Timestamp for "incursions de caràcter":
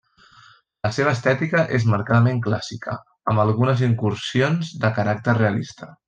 3.89-5.37